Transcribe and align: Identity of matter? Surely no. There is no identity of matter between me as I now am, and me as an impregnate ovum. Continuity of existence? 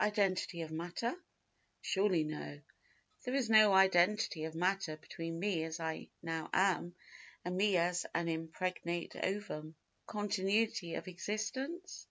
Identity 0.00 0.62
of 0.62 0.70
matter? 0.70 1.12
Surely 1.80 2.22
no. 2.22 2.60
There 3.24 3.34
is 3.34 3.50
no 3.50 3.72
identity 3.72 4.44
of 4.44 4.54
matter 4.54 4.96
between 4.96 5.40
me 5.40 5.64
as 5.64 5.80
I 5.80 6.06
now 6.22 6.50
am, 6.52 6.94
and 7.44 7.56
me 7.56 7.76
as 7.76 8.06
an 8.14 8.28
impregnate 8.28 9.16
ovum. 9.20 9.74
Continuity 10.06 10.94
of 10.94 11.08
existence? 11.08 12.06